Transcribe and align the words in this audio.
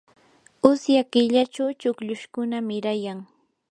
usya 0.69 1.01
killachu 1.11 1.63
chukllushkuna 1.79 2.57
mirayan. 2.67 3.19